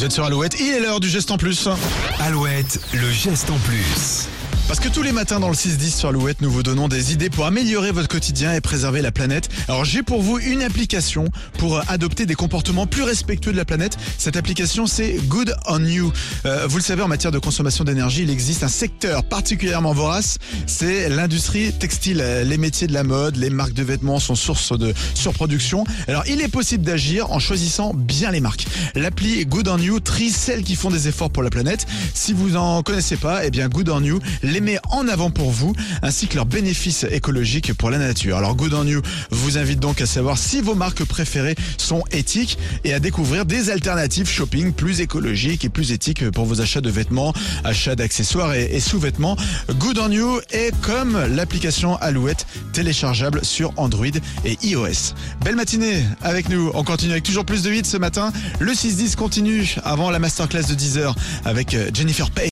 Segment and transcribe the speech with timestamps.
[0.00, 1.68] Vous êtes sur Alouette, il est l'heure du geste en plus.
[2.20, 4.28] Alouette, le geste en plus.
[4.70, 7.28] Parce que tous les matins dans le 6-10 sur Alouette, nous vous donnons des idées
[7.28, 9.48] pour améliorer votre quotidien et préserver la planète.
[9.66, 11.24] Alors j'ai pour vous une application
[11.58, 13.96] pour adopter des comportements plus respectueux de la planète.
[14.16, 16.12] Cette application c'est Good on You.
[16.46, 20.38] Euh, vous le savez, en matière de consommation d'énergie, il existe un secteur particulièrement vorace,
[20.68, 22.24] c'est l'industrie textile.
[22.44, 25.82] Les métiers de la mode, les marques de vêtements sont source de surproduction.
[26.06, 28.68] Alors il est possible d'agir en choisissant bien les marques.
[28.94, 31.88] L'appli Good on You trie celles qui font des efforts pour la planète.
[32.14, 35.50] Si vous en connaissez pas, eh bien Good on You les met en avant pour
[35.50, 38.36] vous, ainsi que leurs bénéfices écologiques pour la nature.
[38.36, 42.58] Alors Good on You vous invite donc à savoir si vos marques préférées sont éthiques
[42.84, 46.90] et à découvrir des alternatives shopping plus écologiques et plus éthiques pour vos achats de
[46.90, 47.32] vêtements,
[47.64, 49.36] achats d'accessoires et, sous-vêtements.
[49.78, 54.06] Good on You est comme l'application Alouette téléchargeable sur Android
[54.44, 55.14] et iOS.
[55.44, 56.70] Belle matinée avec nous.
[56.74, 58.32] On continue avec toujours plus de 8 ce matin.
[58.58, 61.14] Le 6-10 continue avant la masterclass de 10h
[61.44, 62.48] avec Jennifer Pay.